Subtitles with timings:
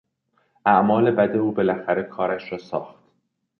[0.65, 2.95] اعمال بد او بالاخره کارش را ساخت.